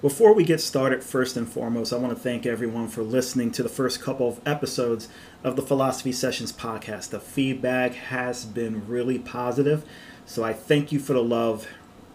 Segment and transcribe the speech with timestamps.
[0.00, 3.64] Before we get started, first and foremost, I want to thank everyone for listening to
[3.64, 5.08] the first couple of episodes
[5.42, 7.10] of the Philosophy Sessions podcast.
[7.10, 9.84] The feedback has been really positive,
[10.24, 11.66] so I thank you for the love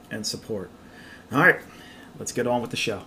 [0.09, 0.69] and support.
[1.29, 1.59] All right,
[2.17, 3.03] let's get on with the show.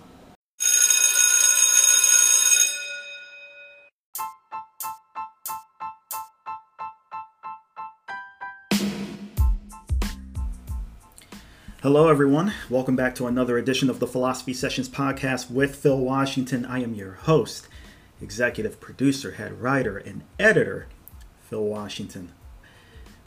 [11.86, 12.52] Hello, everyone.
[12.68, 16.66] Welcome back to another edition of the Philosophy Sessions podcast with Phil Washington.
[16.66, 17.68] I am your host,
[18.20, 20.88] executive producer, head writer, and editor,
[21.48, 22.32] Phil Washington.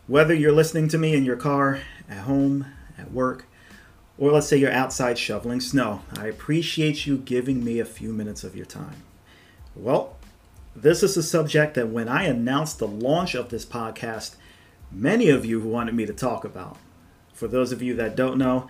[0.07, 2.65] Whether you're listening to me in your car, at home,
[2.97, 3.45] at work,
[4.17, 8.43] or let's say you're outside shoveling snow, I appreciate you giving me a few minutes
[8.43, 9.03] of your time.
[9.73, 10.17] Well,
[10.75, 14.35] this is a subject that when I announced the launch of this podcast,
[14.91, 16.75] many of you wanted me to talk about.
[17.39, 18.67] For those of you that don't know,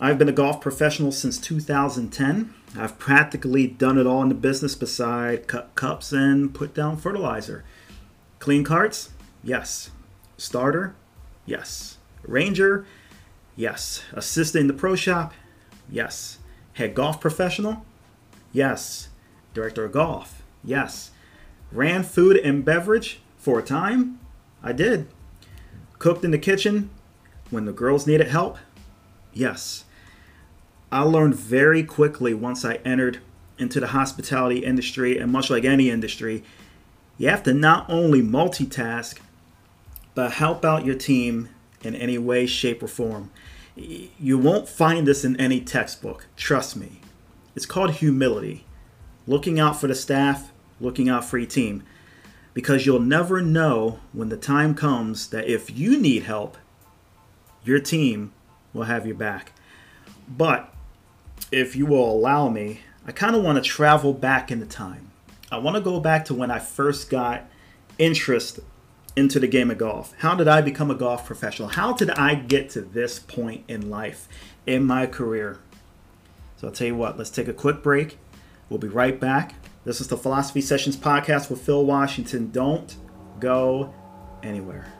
[0.00, 2.52] I've been a golf professional since 2010.
[2.76, 7.62] I've practically done it all in the business beside cut cups and put down fertilizer.
[8.40, 9.10] Clean carts?
[9.44, 9.92] Yes.
[10.36, 10.96] Starter?
[11.46, 11.98] Yes.
[12.24, 12.84] Ranger?
[13.54, 14.02] Yes.
[14.12, 15.32] Assistant in the pro shop?
[15.88, 16.38] Yes.
[16.72, 17.86] Head golf professional?
[18.52, 19.10] Yes.
[19.54, 20.42] Director of golf?
[20.64, 21.12] Yes.
[21.70, 24.18] Ran food and beverage for a time?
[24.64, 25.06] I did.
[26.00, 26.90] Cooked in the kitchen?
[27.50, 28.58] When the girls needed help?
[29.32, 29.84] Yes.
[30.90, 33.20] I learned very quickly once I entered
[33.58, 36.42] into the hospitality industry, and much like any industry,
[37.18, 39.18] you have to not only multitask,
[40.14, 41.50] but help out your team
[41.82, 43.30] in any way, shape, or form.
[43.76, 47.00] You won't find this in any textbook, trust me.
[47.54, 48.64] It's called humility.
[49.26, 51.82] Looking out for the staff, looking out for your team.
[52.52, 56.56] Because you'll never know when the time comes that if you need help,
[57.64, 58.32] your team
[58.72, 59.52] will have your back.
[60.28, 60.72] But
[61.50, 65.10] if you will allow me, I kind of want to travel back in the time.
[65.50, 67.44] I want to go back to when I first got
[67.98, 68.60] interest
[69.16, 70.14] into the game of golf.
[70.18, 71.70] How did I become a golf professional?
[71.70, 74.28] How did I get to this point in life,
[74.66, 75.58] in my career?
[76.56, 78.18] So I'll tell you what, let's take a quick break.
[78.68, 79.54] We'll be right back.
[79.84, 82.50] This is the Philosophy Sessions podcast with Phil Washington.
[82.52, 82.94] Don't
[83.40, 83.92] go
[84.42, 84.99] anywhere.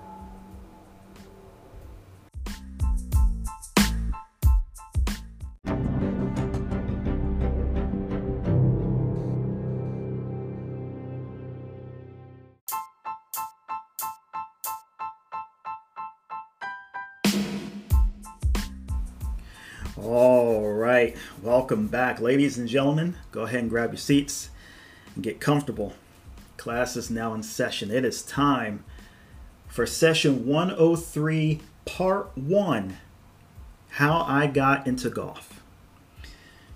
[21.70, 23.16] Welcome back, ladies and gentlemen.
[23.30, 24.50] Go ahead and grab your seats
[25.14, 25.92] and get comfortable.
[26.56, 27.92] Class is now in session.
[27.92, 28.82] It is time
[29.68, 32.96] for session 103, part one
[33.90, 35.62] How I Got into Golf.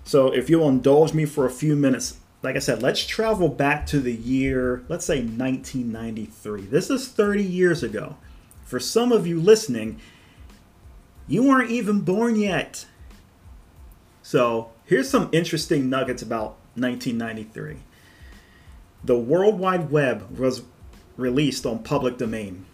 [0.05, 3.85] So, if you'll indulge me for a few minutes, like I said, let's travel back
[3.87, 6.67] to the year, let's say 1993.
[6.67, 8.15] This is 30 years ago.
[8.63, 9.99] For some of you listening,
[11.27, 12.85] you weren't even born yet.
[14.23, 17.77] So here's some interesting nuggets about 1993.
[19.03, 20.63] The World Wide Web was
[21.17, 22.65] released on public domain.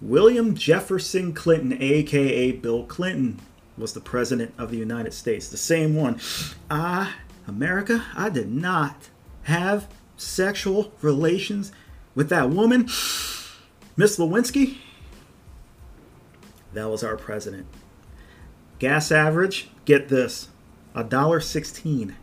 [0.00, 3.40] William Jefferson Clinton, aka Bill Clinton,
[3.76, 5.48] was the president of the United States.
[5.48, 6.20] The same one.
[6.70, 9.08] Ah, America, I did not
[9.44, 11.72] have sexual relations
[12.14, 12.84] with that woman,
[13.96, 14.78] Miss Lewinsky.
[16.74, 17.66] That was our president.
[18.78, 20.48] Gas average, get this,
[20.94, 22.16] a dollar sixteen.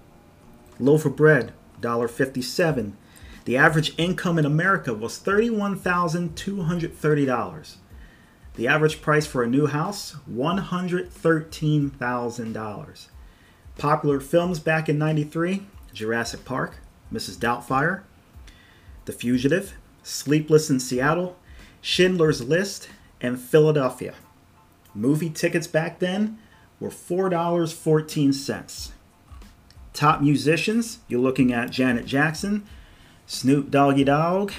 [0.79, 2.97] Loaf of bread, dollar fifty-seven.
[3.45, 7.77] The average income in America was thirty-one thousand two hundred thirty dollars.
[8.55, 13.09] The average price for a new house, one hundred thirteen thousand dollars.
[13.77, 16.77] Popular films back in '93: Jurassic Park,
[17.11, 17.37] Mrs.
[17.37, 18.03] Doubtfire,
[19.05, 21.37] The Fugitive, Sleepless in Seattle,
[21.81, 22.89] Schindler's List,
[23.21, 24.15] and Philadelphia.
[24.93, 26.39] Movie tickets back then
[26.79, 28.91] were $4.14.
[29.93, 32.65] Top musicians, you're looking at Janet Jackson,
[33.25, 34.51] Snoop Doggy Dogg,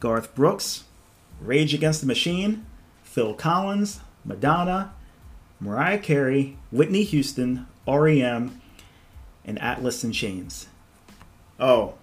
[0.00, 0.84] Garth Brooks,
[1.40, 2.66] Rage Against the Machine,
[3.02, 4.92] Phil Collins, Madonna,
[5.60, 8.60] Mariah Carey, Whitney Houston, REM,
[9.44, 10.66] and Alice in Chains.
[11.58, 11.94] Oh,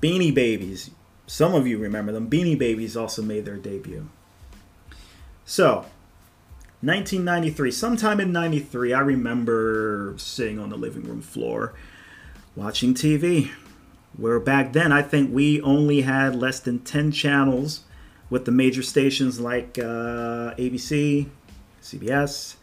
[0.00, 0.90] Beanie Babies.
[1.26, 2.30] Some of you remember them.
[2.30, 4.08] Beanie Babies also made their debut.
[5.44, 5.84] So,
[6.80, 11.74] 1993, sometime in 93, I remember sitting on the living room floor
[12.54, 13.50] watching TV.
[14.16, 17.82] Where back then, I think we only had less than 10 channels
[18.30, 21.28] with the major stations like uh, ABC,
[21.82, 22.54] CBS,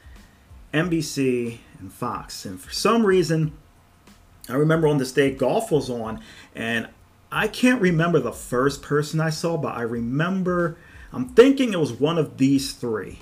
[0.73, 2.45] NBC, and Fox.
[2.45, 3.51] And for some reason,
[4.47, 6.21] I remember on this day golf was on,
[6.55, 6.87] and
[7.33, 10.77] I can't remember the first person I saw, but I remember,
[11.11, 13.19] I'm thinking it was one of these three.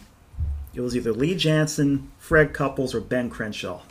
[0.73, 3.81] It was either Lee Janzen, Fred Couples, or Ben Crenshaw.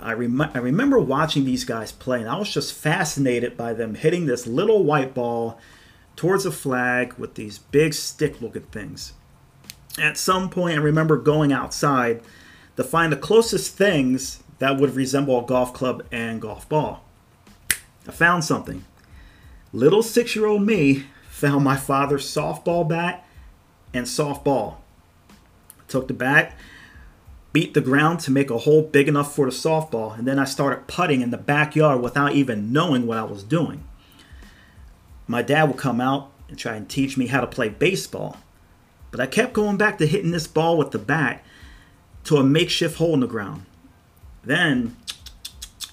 [0.00, 3.94] I, rem- I remember watching these guys play, and I was just fascinated by them
[3.94, 5.58] hitting this little white ball
[6.16, 9.12] towards a flag with these big stick looking things.
[9.98, 12.20] At some point, I remember going outside
[12.76, 17.04] to find the closest things that would resemble a golf club and golf ball.
[18.06, 18.84] I found something.
[19.72, 23.26] Little six year old me found my father's softball bat
[23.92, 24.76] and softball.
[25.88, 26.56] Took the bat,
[27.52, 30.44] beat the ground to make a hole big enough for the softball, and then I
[30.44, 33.84] started putting in the backyard without even knowing what I was doing.
[35.26, 38.38] My dad would come out and try and teach me how to play baseball,
[39.10, 41.44] but I kept going back to hitting this ball with the bat
[42.24, 43.64] to a makeshift hole in the ground.
[44.42, 44.96] Then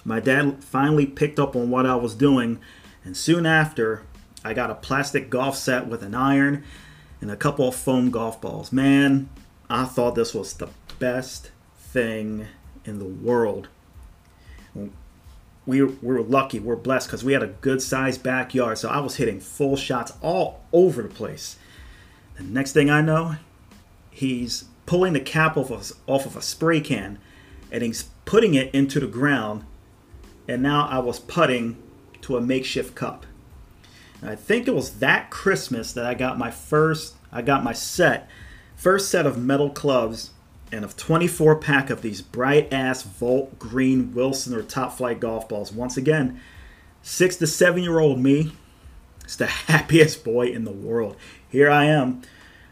[0.04, 2.60] my dad finally picked up on what I was doing,
[3.04, 4.04] and soon after,
[4.44, 6.64] I got a plastic golf set with an iron
[7.22, 8.72] and a couple of foam golf balls.
[8.72, 9.30] Man,
[9.72, 10.68] I thought this was the
[11.00, 12.48] best thing
[12.84, 13.70] in the world.
[14.76, 14.90] We,
[15.66, 19.16] we were lucky, we're blessed because we had a good sized backyard, so I was
[19.16, 21.56] hitting full shots all over the place.
[22.36, 23.38] The next thing I know,
[24.10, 27.18] he's pulling the cap off of, off of a spray can
[27.72, 29.64] and he's putting it into the ground.
[30.50, 31.82] And now I was putting
[32.24, 33.26] to a makeshift cup.
[34.20, 37.72] And I think it was that Christmas that I got my first, I got my
[37.72, 38.28] set,
[38.82, 40.32] first set of metal clubs
[40.72, 45.72] and a 24 pack of these bright ass Volt Green Wilson or Top-Flite golf balls.
[45.72, 46.42] Once again,
[47.04, 48.54] six to seven year old me
[49.24, 51.16] is the happiest boy in the world.
[51.48, 52.24] Here I am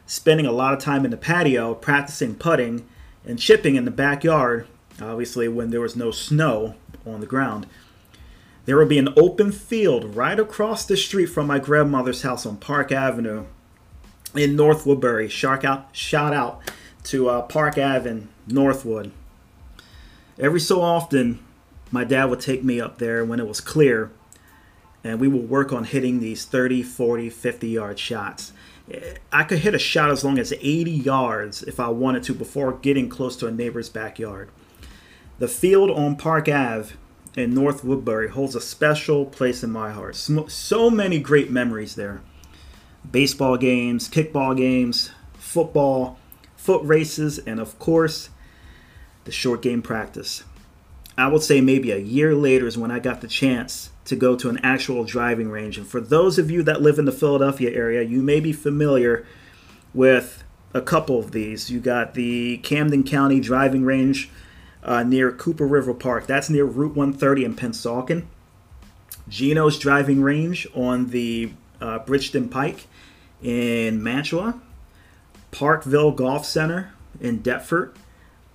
[0.07, 2.87] spending a lot of time in the patio practicing putting
[3.23, 4.65] and chipping in the backyard,
[4.99, 6.73] obviously, when there was no snow
[7.05, 7.67] on the ground.
[8.65, 12.57] There would be an open field right across the street from my grandmother's house on
[12.57, 13.45] Park Avenue
[14.35, 15.29] in North Woodbury.
[15.29, 16.61] Shout out, shout out
[17.05, 19.11] to uh, Park Ave in Northwood.
[20.37, 21.39] Every so often,
[21.91, 24.11] my dad would take me up there when it was clear,
[25.03, 28.53] and we would work on hitting these 30, 40, 50 yard shots.
[29.31, 32.73] I could hit a shot as long as 80 yards if I wanted to before
[32.73, 34.49] getting close to a neighbor's backyard.
[35.37, 36.95] The field on Park Ave
[37.35, 40.15] in North Woodbury holds a special place in my heart.
[40.15, 42.21] So many great memories there.
[43.09, 46.17] Baseball games, kickball games, football,
[46.55, 48.29] foot races, and of course,
[49.25, 50.43] the short game practice.
[51.17, 54.35] I would say maybe a year later is when I got the chance to go
[54.37, 55.77] to an actual driving range.
[55.77, 59.25] And for those of you that live in the Philadelphia area, you may be familiar
[59.93, 60.43] with
[60.73, 61.69] a couple of these.
[61.69, 64.29] You got the Camden County driving range
[64.83, 66.25] uh, near Cooper River Park.
[66.25, 68.25] That's near Route 130 in Pennsauken.
[69.27, 71.51] Geno's driving range on the
[71.81, 72.87] uh, Bridgeton Pike
[73.41, 74.59] in Mantua.
[75.51, 77.95] Parkville Golf Center in Deptford.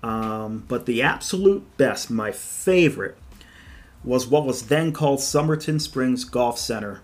[0.02, 3.16] Um, but the absolute best, my favorite,
[4.02, 7.00] was what was then called Somerton Springs Golf Center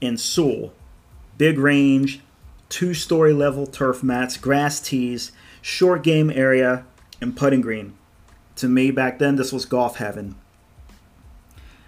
[0.00, 0.74] in Sewell.
[1.38, 2.20] Big range,
[2.68, 6.84] two story level turf mats, grass tees, short game area,
[7.20, 7.94] and putting green.
[8.56, 10.36] To me, back then, this was golf heaven.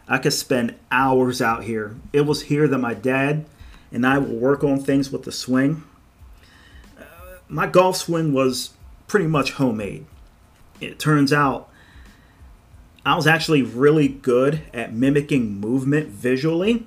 [0.09, 1.97] I could spend hours out here.
[2.13, 3.45] It was here that my dad
[3.93, 5.85] and I would work on things with the swing.
[6.99, 7.03] Uh,
[7.49, 8.71] my golf swing was
[9.07, 10.07] pretty much homemade.
[10.81, 11.69] It turns out
[13.05, 16.87] I was actually really good at mimicking movement visually.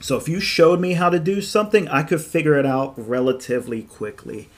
[0.00, 3.82] So if you showed me how to do something, I could figure it out relatively
[3.82, 4.48] quickly.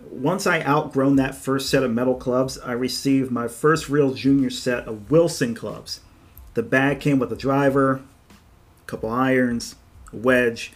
[0.00, 4.50] Once I outgrown that first set of metal clubs, I received my first real junior
[4.50, 6.00] set of Wilson clubs.
[6.56, 9.76] The bag came with a driver, a couple irons,
[10.10, 10.72] a wedge,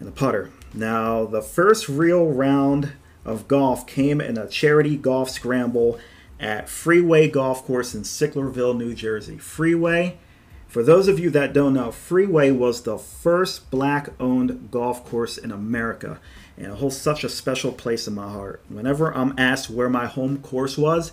[0.00, 0.50] and a putter.
[0.74, 2.94] Now, the first real round
[3.24, 6.00] of golf came in a charity golf scramble
[6.40, 9.38] at Freeway Golf Course in Sicklerville, New Jersey.
[9.38, 10.18] Freeway,
[10.66, 15.38] for those of you that don't know, Freeway was the first black owned golf course
[15.38, 16.18] in America
[16.56, 18.60] and it holds such a special place in my heart.
[18.68, 21.12] Whenever I'm asked where my home course was,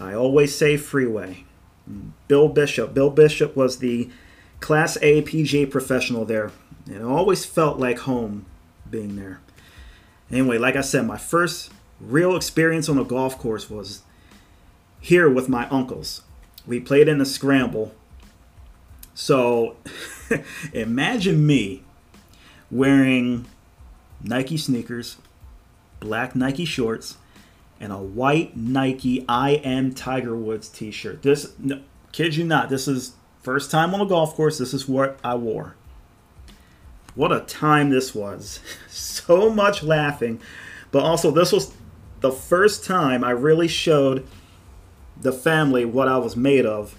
[0.00, 1.44] I always say Freeway.
[2.28, 2.94] Bill Bishop.
[2.94, 4.10] Bill Bishop was the
[4.60, 6.50] Class A PGA professional there,
[6.86, 8.46] and it always felt like home
[8.90, 9.40] being there.
[10.30, 14.02] Anyway, like I said, my first real experience on a golf course was
[15.00, 16.22] here with my uncles.
[16.66, 17.94] We played in a scramble.
[19.14, 19.76] So
[20.72, 21.82] imagine me
[22.70, 23.46] wearing
[24.22, 25.18] Nike sneakers,
[26.00, 27.18] black Nike shorts,
[27.84, 31.20] and a white Nike I am Tiger Woods t shirt.
[31.20, 33.12] This, no, kid you not, this is
[33.42, 34.56] first time on a golf course.
[34.56, 35.76] This is what I wore.
[37.14, 38.60] What a time this was.
[38.88, 40.40] so much laughing.
[40.92, 41.74] But also, this was
[42.20, 44.26] the first time I really showed
[45.20, 46.96] the family what I was made of.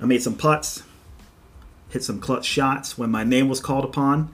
[0.00, 0.84] I made some putts,
[1.88, 4.32] hit some clutch shots when my name was called upon.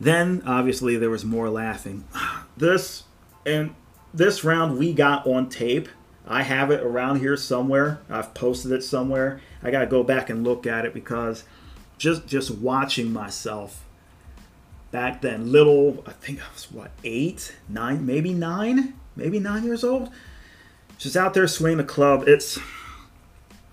[0.00, 2.04] Then, obviously, there was more laughing.
[2.54, 3.04] This
[3.46, 3.74] and
[4.14, 5.88] this round we got on tape.
[6.26, 8.00] I have it around here somewhere.
[8.08, 9.40] I've posted it somewhere.
[9.62, 11.44] I got to go back and look at it because
[11.98, 13.84] just just watching myself
[14.90, 19.82] back then, little, I think I was what eight, nine, maybe nine, maybe nine years
[19.82, 20.10] old.
[20.98, 22.28] Just out there swinging the club.
[22.28, 22.58] It's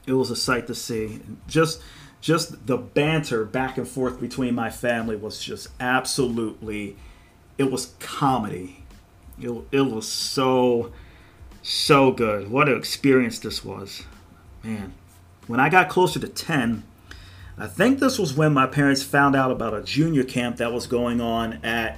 [0.08, 1.20] it was a sight to see.
[1.48, 1.82] Just
[2.22, 6.98] just the banter back and forth between my family was just absolutely
[7.58, 8.84] it was comedy
[9.40, 10.92] it, it was so
[11.62, 12.50] so good.
[12.50, 14.04] What an experience this was.
[14.64, 14.94] Man.
[15.48, 16.84] When i got closer to 10
[17.58, 20.86] i think this was when my parents found out about a junior camp that was
[20.86, 21.98] going on at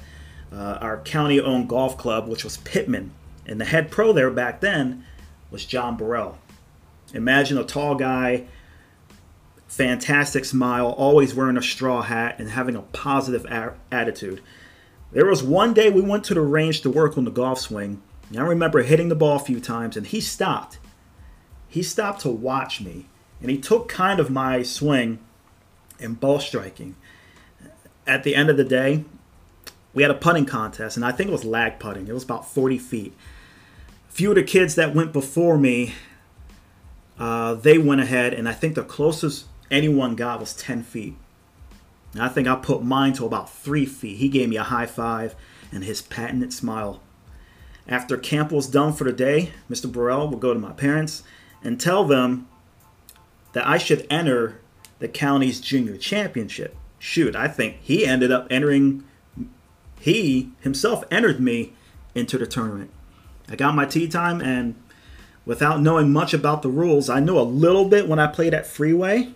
[0.54, 3.12] uh, our county owned golf club which was pitman.
[3.46, 5.06] And the head pro there back then
[5.50, 6.38] was john burrell.
[7.14, 8.46] Imagine a tall guy
[9.72, 13.46] fantastic smile, always wearing a straw hat, and having a positive
[13.90, 14.42] attitude.
[15.12, 18.02] There was one day we went to the range to work on the golf swing.
[18.30, 20.80] And I remember hitting the ball a few times, and he stopped.
[21.68, 23.08] He stopped to watch me,
[23.42, 25.20] and he took kind of my swing
[26.00, 26.96] and ball striking.
[28.08, 29.04] At the end of the day,
[29.94, 32.08] we had a putting contest, and I think it was lag putting.
[32.08, 33.14] It was about 40 feet.
[34.10, 35.94] A few of the kids that went before me,
[37.20, 41.16] uh, they went ahead, and I think the closest anyone got was 10 feet.
[42.20, 44.18] I think I put mine to about three feet.
[44.18, 45.36] He gave me a high five
[45.72, 47.02] and his patented smile.
[47.88, 49.92] After camp was done for the day, Mr.
[49.92, 51.24] Burrell would go to my parents
[51.64, 52.48] and tell them
[53.54, 54.60] that I should enter
[55.00, 56.76] the county's junior championship.
[57.00, 59.04] Shoot, I think he ended up entering,
[60.00, 61.74] he himself entered me
[62.14, 62.92] into the tournament.
[63.50, 64.76] I got my tee time, and
[65.46, 68.68] without knowing much about the rules, I knew a little bit when I played at
[68.68, 69.34] Freeway,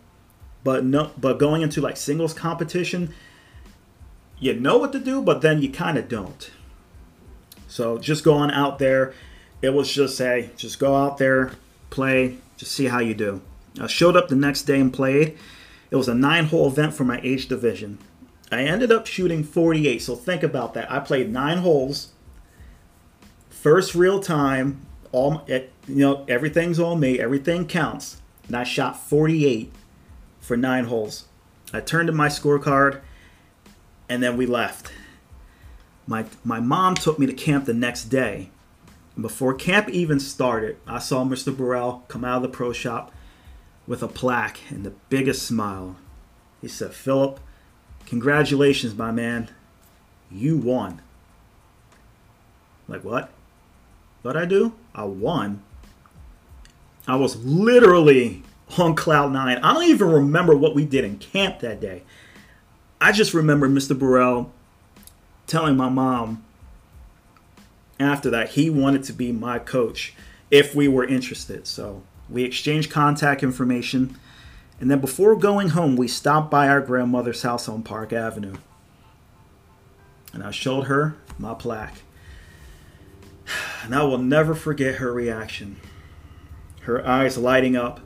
[0.66, 3.14] but no, but going into like singles competition,
[4.40, 6.50] you know what to do, but then you kind of don't.
[7.68, 9.14] So just going out there,
[9.62, 11.52] it was just hey, just go out there,
[11.92, 13.42] play, just see how you do.
[13.80, 15.38] I showed up the next day and played.
[15.92, 18.00] It was a nine-hole event for my age division.
[18.52, 20.02] I ended up shooting 48.
[20.02, 20.92] So think about that.
[20.92, 22.12] I played nine holes.
[23.50, 27.20] First real time, all you know, everything's on me.
[27.20, 29.72] Everything counts, and I shot 48
[30.46, 31.26] for nine holes.
[31.74, 33.02] I turned in my scorecard
[34.08, 34.92] and then we left.
[36.06, 38.52] My, my mom took me to camp the next day.
[39.20, 41.56] Before camp even started, I saw Mr.
[41.56, 43.12] Burrell come out of the pro shop
[43.88, 45.96] with a plaque and the biggest smile.
[46.62, 47.40] He said, Philip,
[48.06, 49.50] congratulations, my man.
[50.30, 51.02] You won.
[52.88, 53.32] Like, what?
[54.22, 54.74] What I do?
[54.94, 55.64] I won.
[57.08, 58.44] I was literally
[58.78, 59.58] on cloud nine.
[59.58, 62.04] I don't even remember what we did in camp that day.
[63.00, 63.98] I just remember Mr.
[63.98, 64.52] Burrell
[65.48, 66.44] telling my mom
[68.00, 70.14] after that he wanted to be my coach
[70.52, 71.68] if we were interested.
[71.68, 74.18] So we exchanged contact information.
[74.80, 78.56] And then before going home, we stopped by our grandmother's house on Park Avenue.
[80.34, 81.98] And I showed her my plaque.
[83.84, 85.80] And I will never forget her reaction.
[86.82, 88.00] Her eyes lighting up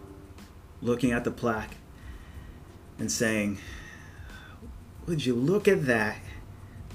[0.82, 1.76] looking at the plaque
[2.98, 3.60] and saying,
[5.08, 6.18] Would you look at that?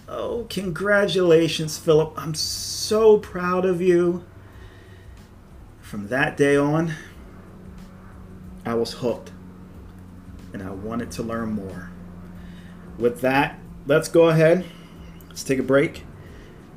[0.08, 2.12] Oh, congratulations, Philip.
[2.16, 4.24] I'm so proud of you.
[5.80, 6.94] From that day on,
[8.66, 9.32] I was hooked
[10.52, 11.90] and I wanted to learn more.
[12.98, 14.64] With that, let's go ahead.
[15.28, 16.04] Let's take a break.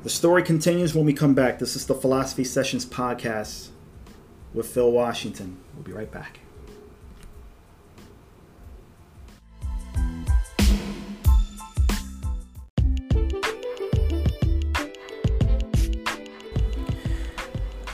[0.02, 1.58] The story continues when we come back.
[1.58, 3.68] This is the Philosophy Sessions podcast
[4.54, 5.58] with Phil Washington.
[5.74, 6.40] We'll be right back.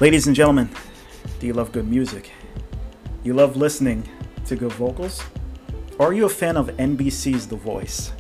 [0.05, 0.69] Ladies and gentlemen,
[1.41, 2.31] do you love good music?
[3.23, 4.07] You love listening
[4.45, 5.23] to good vocals?
[5.99, 8.13] Or are you a fan of NBC's The Voice?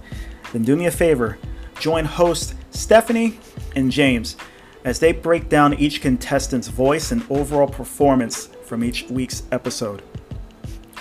[0.54, 1.36] Then do me a favor,
[1.78, 3.38] join host Stephanie
[3.76, 4.38] and James
[4.86, 10.02] as they break down each contestant's voice and overall performance from each week's episode.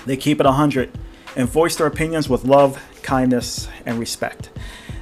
[0.06, 0.92] They keep it 100
[1.38, 4.50] and voice their opinions with love, kindness, and respect.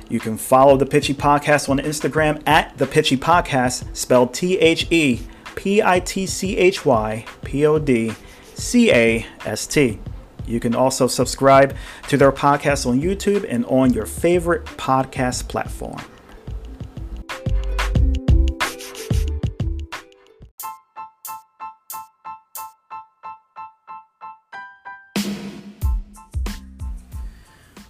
[0.09, 4.85] You can follow the Pitchy Podcast on Instagram at the Pitchy Podcast, spelled T H
[4.91, 5.21] E
[5.55, 8.13] P I T C H Y P O D
[8.55, 9.99] C A S T.
[10.45, 11.75] You can also subscribe
[12.07, 16.01] to their podcast on YouTube and on your favorite podcast platform.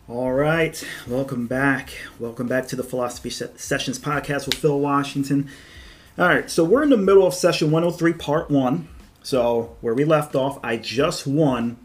[0.07, 1.93] All right, welcome back.
[2.19, 5.49] Welcome back to the Philosophy Sessions podcast with Phil Washington.
[6.17, 8.89] All right, so we're in the middle of session 103, part one.
[9.23, 11.77] So, where we left off, I just won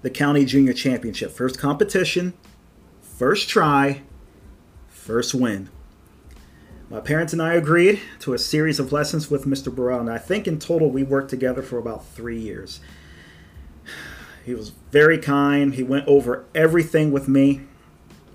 [0.00, 1.30] the county junior championship.
[1.30, 2.32] First competition,
[3.02, 4.00] first try,
[4.88, 5.68] first win.
[6.88, 9.74] My parents and I agreed to a series of lessons with Mr.
[9.74, 12.80] Burrell, and I think in total we worked together for about three years.
[14.46, 15.74] He was very kind.
[15.74, 17.62] He went over everything with me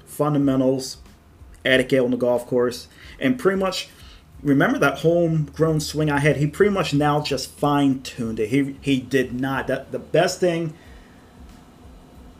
[0.05, 0.97] fundamentals,
[1.65, 2.87] etiquette on the golf course,
[3.19, 3.89] and pretty much
[4.41, 6.37] remember that homegrown swing I had.
[6.37, 8.49] He pretty much now just fine tuned it.
[8.49, 9.67] He he did not.
[9.67, 10.73] That the best thing.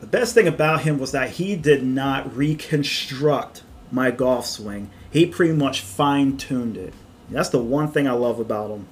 [0.00, 4.90] The best thing about him was that he did not reconstruct my golf swing.
[5.10, 6.94] He pretty much fine tuned it.
[7.28, 8.88] That's the one thing I love about him.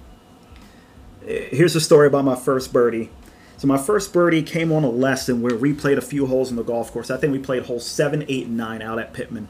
[1.26, 3.10] Eh, here's a story about my first birdie.
[3.56, 6.56] So my first birdie came on a lesson where we played a few holes in
[6.56, 7.10] the golf course.
[7.10, 9.48] I think we played holes seven, eight, and nine out at Pitman.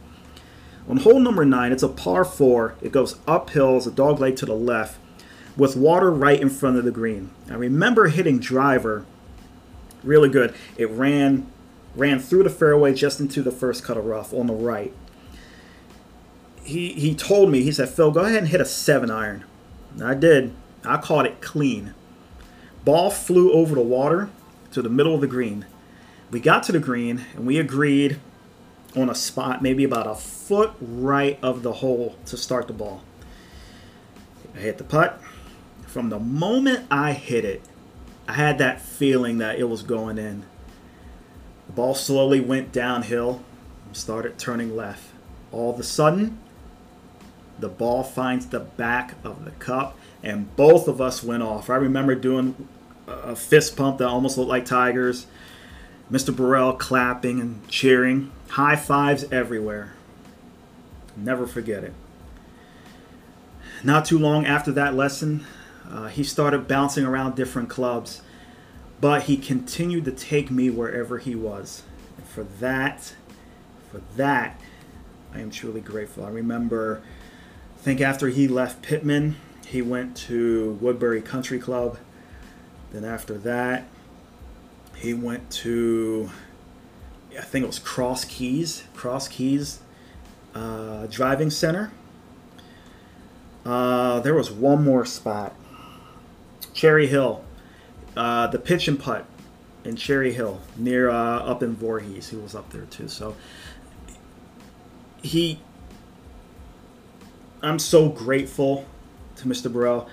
[0.89, 2.75] On hole number nine, it's a par four.
[2.81, 4.99] It goes uphill, it's a dog leg to the left,
[5.57, 7.31] with water right in front of the green.
[7.51, 9.05] I remember hitting driver
[10.03, 10.55] really good.
[10.77, 11.47] It ran
[11.95, 14.93] ran through the fairway just into the first cut of rough on the right.
[16.63, 19.45] He he told me, he said, Phil, go ahead and hit a seven iron.
[19.95, 20.55] And I did.
[20.85, 21.95] I caught it clean.
[22.85, 24.31] Ball flew over the water
[24.73, 25.67] to the middle of the green.
[26.31, 28.21] We got to the green and we agreed
[29.01, 33.03] on a spot maybe about a foot right of the hole to start the ball.
[34.55, 35.21] I hit the putt.
[35.87, 37.63] From the moment I hit it,
[38.27, 40.45] I had that feeling that it was going in.
[41.67, 43.43] The ball slowly went downhill
[43.87, 45.11] and started turning left.
[45.51, 46.39] All of a sudden,
[47.59, 51.71] the ball finds the back of the cup, and both of us went off.
[51.71, 52.69] I remember doing
[53.07, 55.27] a fist pump that almost looked like Tigers.
[56.11, 56.35] Mr.
[56.35, 58.31] Burrell clapping and cheering.
[58.51, 59.95] High fives everywhere.
[61.17, 61.93] Never forget it.
[63.85, 65.45] Not too long after that lesson,
[65.89, 68.23] uh, he started bouncing around different clubs,
[69.01, 71.83] but he continued to take me wherever he was.
[72.17, 73.15] And for that,
[73.91, 74.61] for that,
[75.33, 76.25] I am truly grateful.
[76.25, 77.03] I remember,
[77.77, 81.99] I think after he left Pitman, he went to Woodbury Country Club.
[82.91, 83.85] Then after that,
[84.97, 86.31] he went to
[87.37, 89.81] I think it was Cross Keys, Cross Keys
[90.55, 91.91] uh, Driving Center.
[93.65, 95.55] Uh, there was one more spot,
[96.73, 97.45] Cherry Hill,
[98.17, 99.27] uh, the pitch and putt
[99.85, 102.31] in Cherry Hill near uh, up in Voorhees.
[102.31, 103.09] He was up there too.
[103.09, 103.37] So
[105.23, 105.61] he,
[107.63, 108.87] I'm so grateful
[109.37, 109.73] to Mr.
[109.73, 110.09] Burrell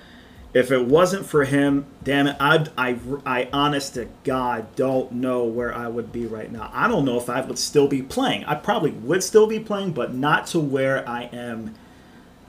[0.56, 5.44] if it wasn't for him, damn it, I, I, I honest to God don't know
[5.44, 6.70] where I would be right now.
[6.72, 8.42] I don't know if I would still be playing.
[8.46, 11.74] I probably would still be playing, but not to where I am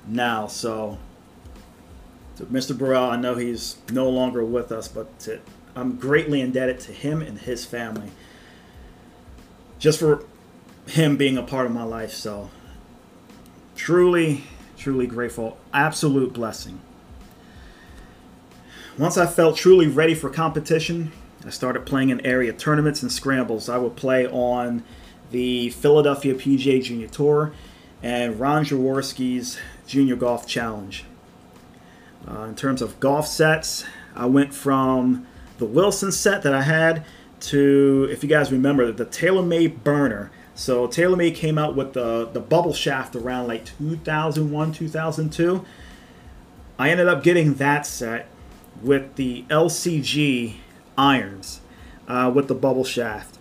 [0.07, 0.47] now.
[0.47, 0.97] So,
[2.37, 2.77] to Mr.
[2.77, 5.41] Burrell, I know he's no longer with us, but to,
[5.75, 8.11] I'm greatly indebted to him and his family
[9.79, 10.23] just for
[10.85, 12.13] him being a part of my life.
[12.13, 12.51] So,
[13.75, 14.45] truly,
[14.77, 15.57] truly grateful.
[15.73, 16.79] Absolute blessing.
[18.97, 21.11] Once I felt truly ready for competition,
[21.45, 23.69] I started playing in area tournaments and scrambles.
[23.69, 24.83] I would play on
[25.29, 27.53] the Philadelphia PGA Junior Tour
[28.01, 31.05] and Ron Jaworski's Junior Golf Challenge.
[32.27, 35.27] Uh, in terms of golf sets, I went from
[35.59, 37.05] the Wilson set that I had
[37.41, 40.31] to, if you guys remember, the TaylorMade burner.
[40.55, 45.63] So TaylorMade came out with the, the bubble shaft around like 2001, 2002.
[46.79, 48.27] I ended up getting that set
[48.81, 50.55] with the LCG
[50.97, 51.61] irons
[52.07, 53.37] uh, with the bubble shaft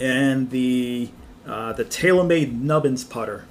[0.00, 1.10] and the
[1.46, 3.44] uh, the TaylorMade Nubbins putter.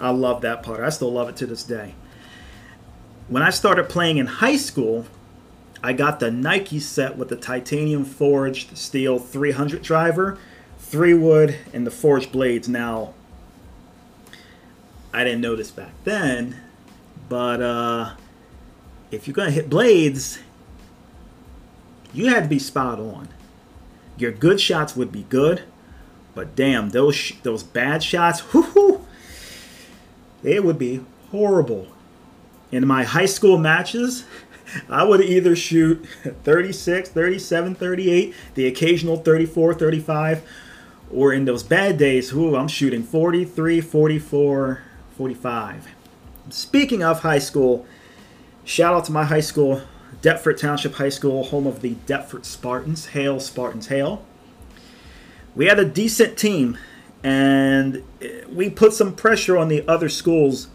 [0.00, 0.84] I love that putter.
[0.84, 1.94] I still love it to this day.
[3.28, 5.06] When I started playing in high school,
[5.82, 10.38] I got the Nike set with the titanium forged steel 300 driver,
[10.78, 12.68] three wood, and the forged blades.
[12.68, 13.14] Now,
[15.12, 16.56] I didn't know this back then,
[17.28, 18.14] but uh,
[19.14, 20.38] if you're going to hit blades,
[22.12, 23.28] you had to be spot on.
[24.16, 25.62] Your good shots would be good,
[26.34, 29.06] but damn, those those bad shots, whoo,
[30.42, 31.88] it would be horrible.
[32.70, 34.24] In my high school matches,
[34.88, 36.04] I would either shoot
[36.44, 40.42] 36, 37, 38, the occasional 34, 35,
[41.12, 44.82] or in those bad days, ooh, I'm shooting 43, 44,
[45.16, 45.88] 45.
[46.50, 47.86] Speaking of high school,
[48.64, 49.82] shout out to my high school,
[50.22, 53.06] Deptford Township High School, home of the Deptford Spartans.
[53.06, 54.24] Hail, Spartans, hail.
[55.54, 56.78] We had a decent team,
[57.22, 58.02] and
[58.48, 60.68] we put some pressure on the other schools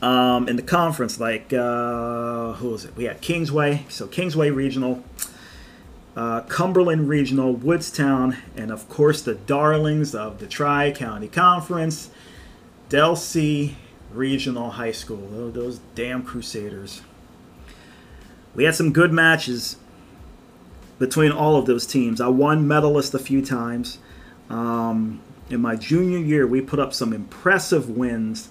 [0.00, 1.20] um, in the conference.
[1.20, 2.96] Like, uh, who was it?
[2.96, 5.02] We had Kingsway, so Kingsway Regional,
[6.16, 12.10] uh, Cumberland Regional, Woodstown, and of course the darlings of the Tri County Conference,
[12.88, 13.74] Delsea
[14.16, 15.28] Regional High School.
[15.34, 17.02] Oh, those damn Crusaders.
[18.54, 19.76] We had some good matches
[20.98, 22.20] between all of those teams.
[22.20, 23.98] I won medalist a few times.
[24.48, 28.48] Um, in my junior year, we put up some impressive wins.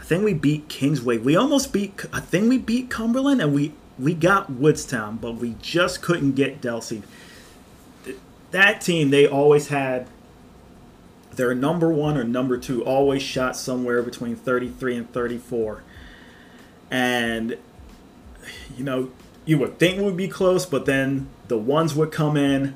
[0.00, 1.18] I think we beat Kingsway.
[1.18, 2.04] We almost beat.
[2.12, 6.60] I think we beat Cumberland, and we we got Woodstown, but we just couldn't get
[6.60, 7.02] Delsea.
[8.50, 10.08] That team, they always had
[11.36, 15.82] their number one or number two always shot somewhere between 33 and 34.
[16.90, 17.56] And,
[18.76, 19.10] you know,
[19.44, 22.74] you would think we would be close, but then the ones would come in.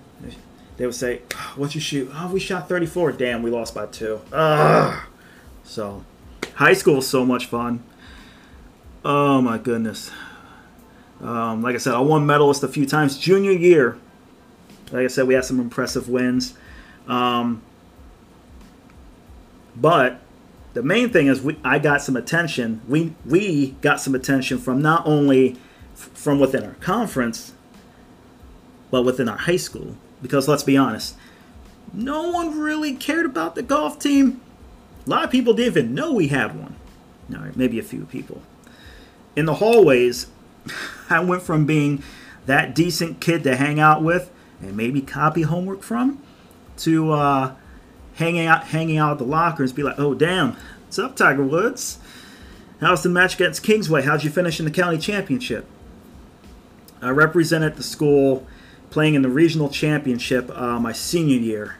[0.77, 1.23] They would say,
[1.57, 2.11] "What'd you shoot?
[2.14, 3.12] Oh, we shot 34.
[3.12, 4.21] Damn, we lost by two.
[4.33, 5.01] Ugh.
[5.64, 6.05] So,
[6.55, 7.83] high school was so much fun.
[9.05, 10.11] Oh my goodness.
[11.21, 13.18] Um, like I said, I won medalist a few times.
[13.18, 13.99] Junior year,
[14.92, 16.55] like I said, we had some impressive wins.
[17.09, 17.62] Um,
[19.81, 20.21] but
[20.75, 22.81] the main thing is we, I got some attention.
[22.88, 25.57] We we got some attention from not only
[25.95, 27.53] f- from within our conference,
[28.91, 29.97] but within our high school.
[30.21, 31.17] Because let's be honest,
[31.93, 34.41] no one really cared about the golf team.
[35.07, 36.77] A lot of people didn't even know we had one.
[37.33, 38.43] All right, maybe a few people.
[39.37, 40.27] In the hallways,
[41.11, 42.03] I went from being
[42.47, 46.21] that decent kid to hang out with and maybe copy homework from
[46.79, 47.55] to uh,
[48.18, 51.98] hanging out hanging out at the lockers be like, oh damn, what's up, Tiger Woods?
[52.81, 54.02] How's the match against Kingsway?
[54.02, 55.66] How'd you finish in the county championship?
[57.00, 58.46] I represented the school
[58.90, 61.76] playing in the regional championship uh, my senior year.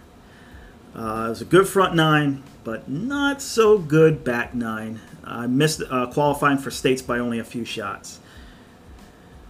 [0.95, 5.01] Uh, it was a good front nine, but not so good back nine.
[5.25, 8.21] I missed uh, qualifying for states by only a few shots.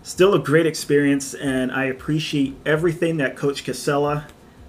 [0.02, 4.26] Still a great experience, and I appreciate everything that Coach Casella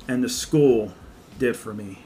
[0.08, 0.94] and the school
[1.38, 2.00] did for me.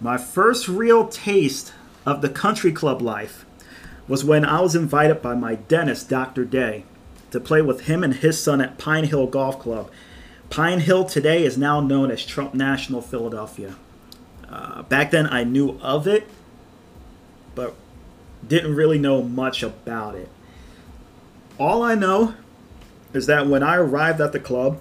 [0.00, 1.74] My first real taste
[2.06, 3.44] of the country club life
[4.08, 6.44] was when I was invited by my dentist, Dr.
[6.46, 6.84] Day,
[7.30, 9.90] to play with him and his son at Pine Hill Golf Club.
[10.48, 13.76] Pine Hill today is now known as Trump National Philadelphia.
[14.48, 16.26] Uh, back then, I knew of it,
[17.54, 17.74] but
[18.46, 20.30] didn't really know much about it.
[21.58, 22.34] All I know
[23.12, 24.80] is that when I arrived at the club,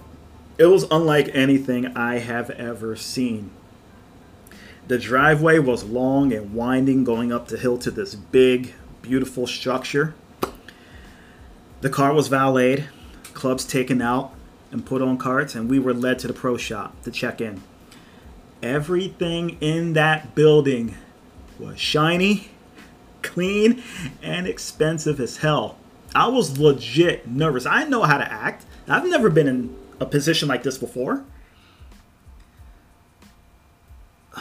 [0.57, 3.51] it was unlike anything I have ever seen.
[4.89, 8.73] The driveway was long and winding going up the hill to this big,
[9.03, 10.15] beautiful structure.
[11.81, 12.85] The car was valeted,
[13.35, 14.33] clubs taken out
[14.71, 17.61] and put on carts, and we were led to the pro shop to check in.
[18.63, 20.95] Everything in that building
[21.59, 22.49] was shiny,
[23.21, 23.83] clean,
[24.23, 25.77] and expensive as hell.
[26.15, 27.67] I was legit nervous.
[27.67, 28.65] I know how to act.
[28.87, 31.25] I've never been in a position like this before.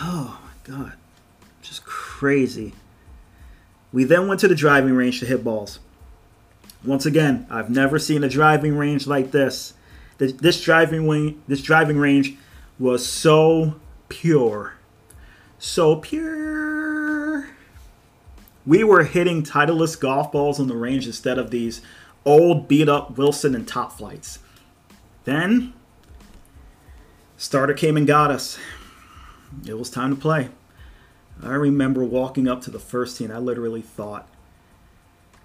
[0.01, 0.93] Oh my god.
[1.63, 2.75] Just crazy.
[3.93, 5.81] We then went to the driving range to hit balls.
[6.85, 9.75] Once again, I've never seen a driving range like this.
[10.19, 12.37] This driving wing, this driving range
[12.79, 13.77] was so
[14.09, 14.75] pure.
[15.59, 17.49] So pure.
[18.67, 21.81] We were hitting Titleist golf balls on the range instead of these
[22.25, 24.39] old beat up Wilson and Top-Flites.
[25.25, 25.73] Then
[27.37, 28.59] starter came and got us
[29.67, 30.51] it was time to play.
[31.43, 34.29] I remember walking up to the first tee and I literally thought,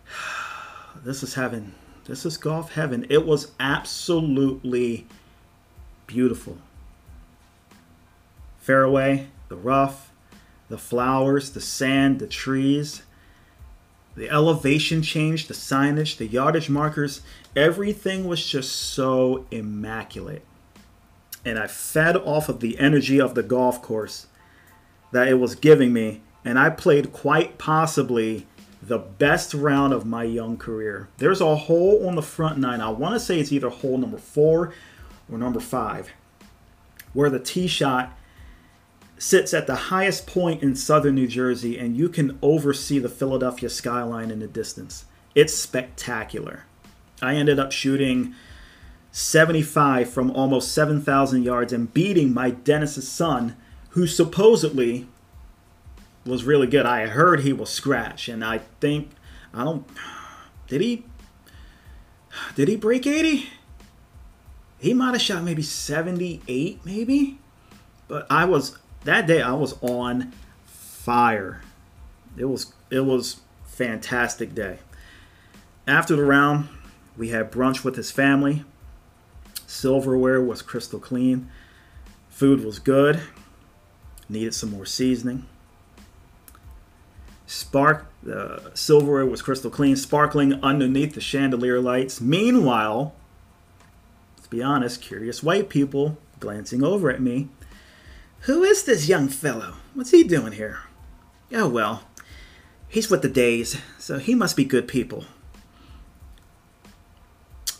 [1.04, 1.76] this is heaven.
[2.06, 3.06] This is golf heaven.
[3.10, 5.08] It was absolutely
[6.08, 6.58] beautiful.
[8.60, 10.12] Fairway, the rough,
[10.70, 13.04] the flowers, the sand, the trees,
[14.16, 17.22] the elevation change, the signage, the yardage markers,
[17.56, 20.46] everything was just so immaculate
[21.46, 24.28] and I fed off of the energy of the golf course
[25.12, 28.48] that it was giving me, and I played quite possibly
[28.82, 31.08] the best round of my young career.
[31.18, 32.82] There's a hole on the front nine.
[32.82, 34.74] I want to say it's either hole number four
[35.32, 36.10] or number five,
[37.14, 38.18] where the tee shot
[39.18, 43.70] sits at the highest point in southern New Jersey, and you can oversee the Philadelphia
[43.70, 45.06] skyline in the distance.
[45.34, 46.66] It's spectacular.
[47.22, 48.36] I ended up shooting
[49.14, 53.56] 75 from almost 7,000 yards and beating my Dennis's son,
[53.90, 55.08] who supposedly
[56.26, 56.88] was really good.
[56.88, 59.12] I heard he was scratch, and I think
[59.54, 59.88] I don't.
[60.68, 61.06] Did he?
[62.56, 63.48] Did he break 80?
[64.80, 67.38] He might have shot maybe 78, maybe.
[68.08, 69.44] But I was that day.
[69.44, 70.34] I was on
[70.66, 71.62] fire.
[72.36, 74.80] It was it was fantastic day.
[75.86, 76.70] After the round,
[77.16, 78.66] we had brunch with his family.
[79.74, 81.50] Silverware was crystal clean.
[82.30, 83.22] Food was good.
[84.30, 85.48] Needed some more seasoning.
[87.48, 92.22] Spark the silverware was crystal clean, sparkling underneath the chandelier lights.
[92.22, 93.16] Meanwhile,
[94.38, 97.50] let's be honest, curious white people glancing over at me.
[98.42, 99.74] Who is this young fellow?
[99.96, 100.82] What's he doing here?
[101.52, 102.04] Oh well,
[102.88, 105.26] he's with the Days, so he must be good people.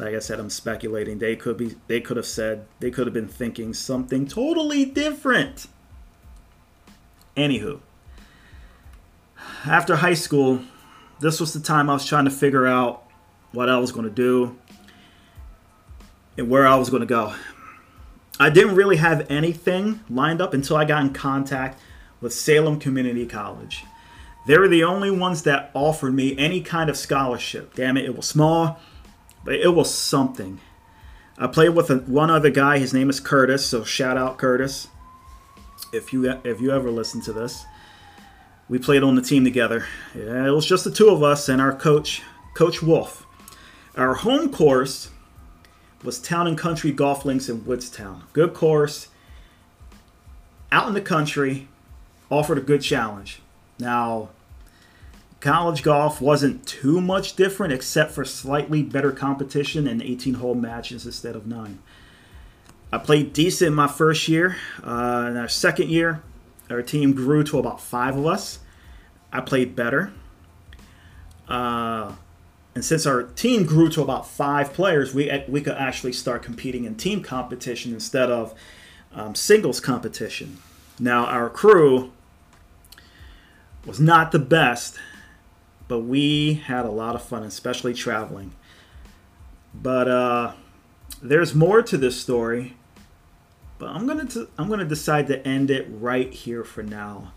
[0.04, 1.20] Like I said, I'm speculating.
[1.20, 5.68] They could be they could have said they could have been thinking something totally different.
[7.38, 7.80] Anywho,
[9.66, 10.60] after high school,
[11.22, 13.06] this was the time I was trying to figure out
[13.54, 14.58] what I was going to do
[16.38, 17.34] and where I was going to go.
[18.38, 21.80] I didn't really have anything lined up until I got in contact
[22.20, 23.86] with Salem Community College.
[24.48, 27.74] They were the only ones that offered me any kind of scholarship.
[27.76, 28.82] Damn it, it was small,
[29.44, 30.60] but it was something.
[31.38, 32.78] I played with a, one other guy.
[32.78, 34.88] His name is Curtis, so shout out Curtis.
[35.92, 37.66] If you if you ever listen to this,
[38.70, 39.86] we played on the team together.
[40.16, 42.22] Yeah, it was just the two of us and our coach,
[42.54, 43.26] Coach Wolf.
[43.96, 45.12] Our home course
[46.04, 48.24] was Town and Country Golf Links in Woodstown.
[48.34, 49.08] Good course,
[50.72, 51.68] out in the country,
[52.32, 53.42] offered a good challenge.
[53.80, 54.30] Now,
[55.44, 61.06] college golf wasn't too much different except for slightly better competition and 18 hole matches
[61.06, 61.80] instead of nine.
[62.94, 64.56] I played decent my first year.
[64.82, 66.24] Uh, in our second year,
[66.70, 68.60] our team grew to about five of us.
[69.34, 70.14] I played better.
[71.50, 72.14] Uh,
[72.74, 76.86] and since our team grew to about five players, we, we could actually start competing
[76.86, 78.54] in team competition instead of
[79.14, 80.60] um, singles competition.
[81.00, 82.14] Now, our crew
[83.86, 84.98] was not the best,
[85.88, 88.54] but we had a lot of fun, especially traveling.
[89.74, 90.54] But uh,
[91.22, 92.76] there's more to this story.
[93.80, 97.34] But I'm gonna t- I'm gonna decide to end it right here for now.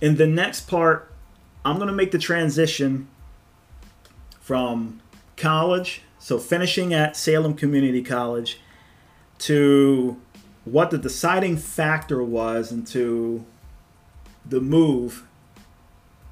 [0.00, 1.10] In the next part,
[1.64, 3.08] I'm gonna make the transition
[4.40, 5.00] from
[5.36, 8.60] college, so finishing at Salem Community College,
[9.38, 10.20] to
[10.64, 13.44] what the deciding factor was into
[14.44, 15.25] the move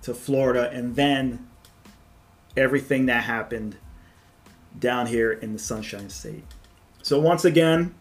[0.04, 1.46] to Florida and then
[2.56, 3.76] everything that happened
[4.78, 6.44] down here in the Sunshine State.
[7.02, 7.94] So, once again,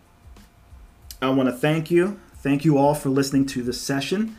[1.21, 2.19] I want to thank you.
[2.37, 4.37] Thank you all for listening to this session.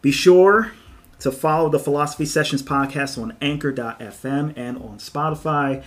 [0.00, 0.72] Be sure
[1.20, 5.82] to follow the Philosophy Sessions podcast on anchor.fm and on Spotify.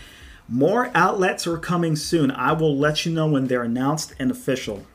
[0.50, 2.32] More outlets are coming soon.
[2.32, 4.86] I will let you know when they're announced and official.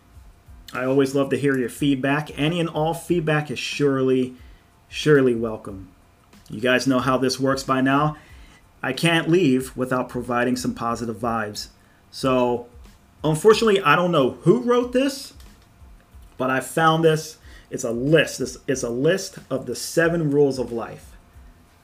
[0.73, 2.37] I always love to hear your feedback.
[2.38, 4.35] Any and all feedback is surely,
[4.93, 5.89] surely welcome.
[6.49, 8.17] You guys know how this works by now.
[8.83, 11.69] I can't leave without providing some positive vibes.
[12.11, 12.67] So
[13.25, 15.35] Unfortunately, I don't know who wrote this,
[16.37, 17.39] but I found this.
[17.71, 18.39] It's a list.
[18.39, 21.17] This it's a list of the seven rules of life.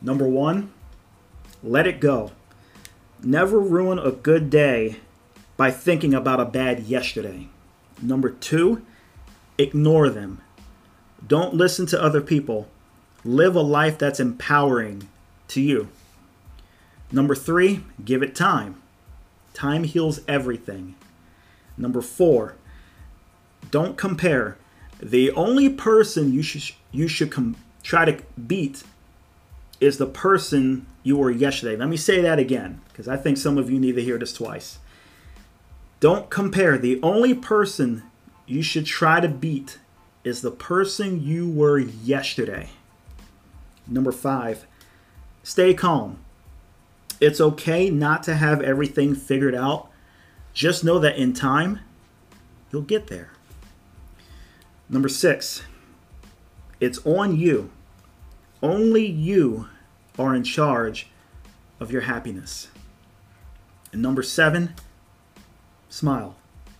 [0.02, 0.72] Number one,
[1.62, 2.32] let it go.
[3.22, 4.96] Never ruin a good day
[5.56, 7.48] by thinking about a bad yesterday.
[8.02, 8.84] Number two,
[9.56, 10.40] ignore them.
[11.26, 12.68] Don't listen to other people.
[13.24, 15.08] Live a life that's empowering
[15.48, 15.88] to you.
[17.10, 18.80] Number three, give it time.
[19.54, 20.94] Time heals everything.
[21.76, 22.54] Number four,
[23.70, 24.56] don't compare.
[25.00, 28.82] The only person you should you should com- try to beat
[29.80, 31.76] is the person you were yesterday.
[31.76, 34.32] Let me say that again because I think some of you need to hear this
[34.32, 34.78] twice.
[36.00, 36.78] Don't compare.
[36.78, 38.02] The only person
[38.46, 39.78] you should try to beat
[40.24, 42.70] is the person you were yesterday.
[43.88, 44.66] Number five,
[45.42, 46.18] stay calm.
[47.20, 49.90] It's okay not to have everything figured out
[50.58, 51.78] just know that in time,
[52.72, 53.30] you'll get there.
[54.88, 55.62] Number six,
[56.80, 57.70] it's on you.
[58.60, 59.68] Only you
[60.18, 61.06] are in charge
[61.78, 62.70] of your happiness.
[63.92, 64.74] And number seven,
[65.88, 66.34] smile.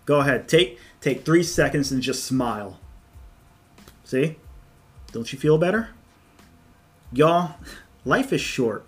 [0.06, 2.80] Go ahead, take take three seconds and just smile.
[4.02, 4.38] See?
[5.12, 5.90] Don't you feel better?
[7.12, 7.54] Y'all,
[8.04, 8.84] life is short.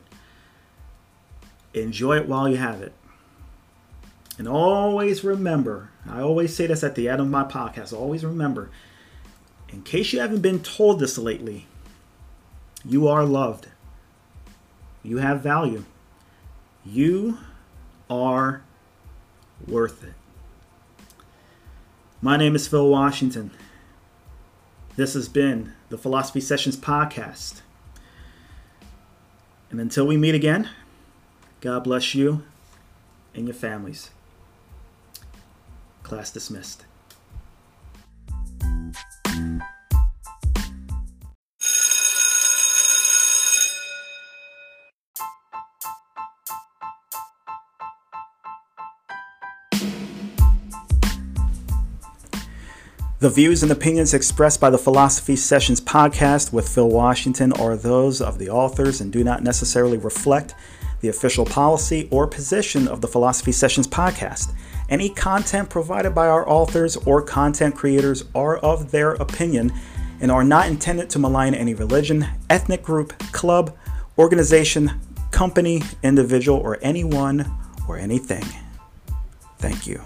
[1.72, 2.92] Enjoy it while you have it.
[4.38, 8.70] And always remember, I always say this at the end of my podcast, always remember,
[9.68, 11.66] in case you haven't been told this lately,
[12.84, 13.68] you are loved.
[15.02, 15.84] You have value.
[16.84, 17.38] You
[18.08, 18.62] are
[19.66, 20.14] worth it.
[22.22, 23.50] My name is Phil Washington.
[24.96, 27.60] This has been the Philosophy Sessions podcast.
[29.70, 30.68] And until we meet again,
[31.60, 32.42] God bless you
[33.34, 34.10] and your families.
[36.02, 36.84] Class dismissed.
[53.20, 58.22] The views and opinions expressed by the Philosophy Sessions podcast with Phil Washington are those
[58.22, 60.54] of the authors and do not necessarily reflect
[61.02, 64.54] the official policy or position of the Philosophy Sessions podcast.
[64.88, 69.70] Any content provided by our authors or content creators are of their opinion
[70.22, 73.76] and are not intended to malign any religion, ethnic group, club,
[74.16, 74.98] organization,
[75.30, 77.54] company, individual, or anyone
[77.86, 78.44] or anything.
[79.58, 80.00] Thank you.